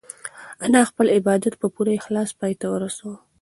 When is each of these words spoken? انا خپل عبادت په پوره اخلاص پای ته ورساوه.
انا 0.65 0.81
خپل 0.89 1.05
عبادت 1.17 1.53
په 1.61 1.67
پوره 1.73 1.91
اخلاص 1.99 2.29
پای 2.39 2.53
ته 2.59 2.65
ورساوه. 2.69 3.17